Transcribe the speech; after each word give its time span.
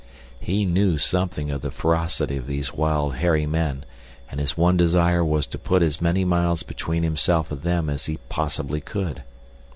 He 0.39 0.65
knew 0.65 0.97
something 0.97 1.51
of 1.51 1.61
the 1.61 1.69
ferocity 1.69 2.35
of 2.35 2.47
these 2.47 2.73
wild, 2.73 3.17
hairy 3.17 3.45
men, 3.45 3.85
and 4.31 4.39
his 4.39 4.57
one 4.57 4.75
desire 4.75 5.23
was 5.23 5.45
to 5.45 5.59
put 5.59 5.83
as 5.83 6.01
many 6.01 6.25
miles 6.25 6.63
between 6.63 7.03
himself 7.03 7.51
and 7.51 7.61
them 7.61 7.87
as 7.87 8.07
he 8.07 8.17
possibly 8.27 8.81
could. 8.81 9.21